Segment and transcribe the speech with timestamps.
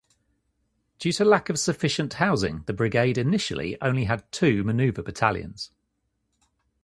[0.97, 5.69] Due to lack of sufficient housing, the brigade initially only had two maneuver battalions.